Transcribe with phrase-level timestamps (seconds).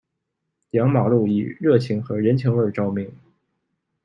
[0.71, 3.13] 杨马路以热情和人情味着名。